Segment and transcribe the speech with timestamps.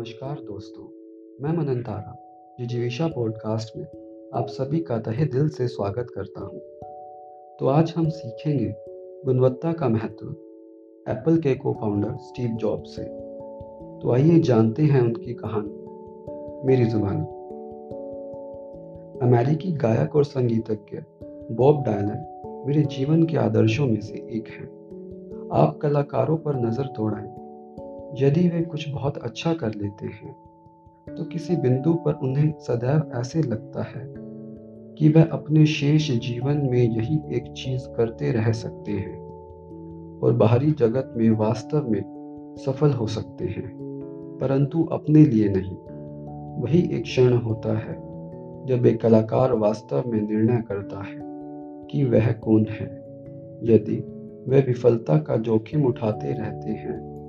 [0.00, 0.84] नमस्कार दोस्तों,
[1.42, 2.16] मैं मनन तारा
[2.60, 3.84] जिजीविशा पॉडकास्ट में
[4.34, 6.60] आप सभी का तहे दिल से स्वागत करता हूँ।
[7.58, 8.74] तो आज हम सीखेंगे
[9.24, 10.26] गुणवत्ता का महत्व
[11.12, 13.02] एप्पल के को फाउंडर स्टीव जॉब से।
[14.02, 17.20] तो आइए जानते हैं उनकी कहानी। मेरी ज़ुबान।
[19.22, 20.98] अमेरिकी गायक और संगीतज्ञ
[21.54, 24.66] बॉब डायलन मेरे जीवन के आदर्शों में से एक हैं।
[25.52, 27.39] आप कलाकारों पर नज़र दौड़ाएँ।
[28.18, 30.32] यदि वे कुछ बहुत अच्छा कर लेते हैं
[31.18, 34.14] तो किसी बिंदु पर उन्हें सदैव ऐसे लगता है
[34.94, 39.18] कि वह अपने शेष जीवन में यही एक चीज़ करते रह सकते हैं
[40.18, 42.02] और बाहरी जगत में वास्तव में
[42.58, 43.70] सफल हो सकते हैं,
[44.40, 45.76] परंतु अपने लिए नहीं।
[46.62, 47.94] वही एक क्षण होता है
[48.66, 51.18] जब एक कलाकार वास्तव में निर्णय करता है
[51.90, 52.86] कि वह कौन है।
[53.62, 53.96] यदि
[54.48, 57.19] वे विफलता का जोखिम उठाते रहते हैं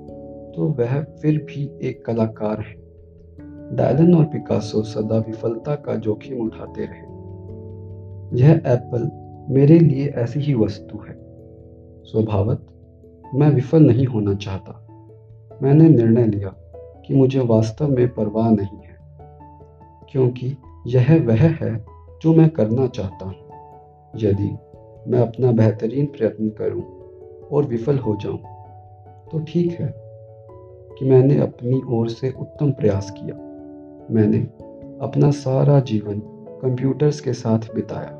[0.56, 2.80] तो वह फिर भी एक कलाकार है।
[3.76, 7.10] डायलन और पिकासो सदा विफलता का जोखिम उठाते रहे।
[8.40, 9.10] यह एप्पल
[9.54, 11.14] मेरे लिए ऐसी ही वस्तु है।
[12.04, 12.66] स्वभावत,
[13.34, 14.78] मैं विफल नहीं होना चाहता।
[15.62, 16.54] मैंने निर्णय लिया
[17.06, 18.98] कि मुझे वास्तव में परवाह नहीं है,
[20.12, 20.56] क्योंकि
[20.86, 21.74] यह वह है
[22.22, 23.34] जो मैं करना चाहता हूँ।
[24.16, 24.50] यदि
[25.08, 26.82] मैं अपना बेहतरीन प्रयत्न करूँ
[27.52, 28.38] और विफल हो जाऊँ
[29.32, 30.01] तो ठीक है।
[30.98, 33.36] कि मैंने अपनी ओर से उत्तम प्रयास किया।
[34.10, 34.38] मैंने
[35.04, 36.18] अपना सारा जीवन
[36.62, 38.18] कंप्यूटर्स के साथ बिताया।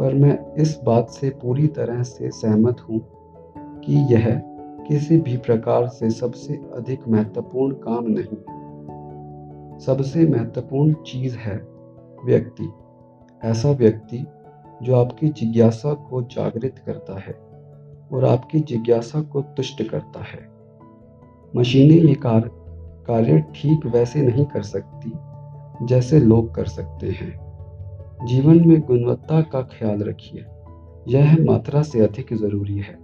[0.00, 3.00] पर मैं इस बात से पूरी तरह से सहमत हूँ
[3.58, 4.42] कि यह
[4.88, 8.54] किसी भी प्रकार से सबसे अधिक महत्वपूर्ण काम नहीं
[9.78, 11.56] सबसे महत्वपूर्ण चीज़ है
[12.24, 12.68] व्यक्ति,
[13.44, 14.26] ऐसा व्यक्ति
[14.82, 17.34] जो आपकी जिज्ञासा को जागृत करता है
[18.12, 20.53] और आपकी जिज्ञासा को तुष्ट करता है।
[21.56, 22.50] मशीनें ये कार्य
[23.06, 25.12] कार्य ठीक वैसे नहीं कर सकती,
[25.86, 27.44] जैसे लोग कर सकते हैं।
[28.26, 30.44] जीवन में गुणवत्ता का ख्याल रखिए।
[31.08, 32.98] यह मात्रा से अधिक ज़रूरी है।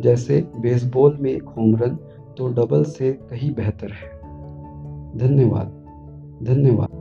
[0.00, 1.96] जैसे बेसबॉल में एक होम रन
[2.38, 4.20] तो डबल से कहीं बेहतर है।
[5.18, 5.66] धन्यवाद।
[6.42, 6.99] धन्यवाद।